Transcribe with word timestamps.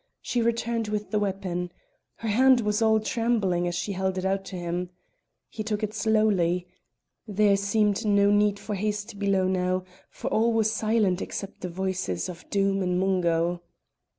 She 0.19 0.41
returned 0.41 0.87
with 0.87 1.11
the 1.11 1.19
weapon. 1.19 1.71
Her 2.15 2.29
hand 2.29 2.61
was 2.61 2.81
all 2.81 2.99
trembling 2.99 3.67
as 3.67 3.75
she 3.75 3.91
held 3.91 4.17
it 4.17 4.25
out 4.25 4.43
to 4.45 4.55
him. 4.55 4.89
He 5.47 5.63
took 5.63 5.83
it 5.83 5.93
slowly; 5.93 6.65
there 7.27 7.55
seemed 7.55 8.03
no 8.03 8.31
need 8.31 8.57
for 8.57 8.73
haste 8.73 9.19
below 9.19 9.47
now, 9.47 9.83
for 10.09 10.27
all 10.31 10.53
was 10.53 10.71
silent 10.71 11.21
except 11.21 11.61
the 11.61 11.69
voices 11.69 12.29
of 12.29 12.49
Doom 12.49 12.81
and 12.81 12.99
Mungo. 12.99 13.61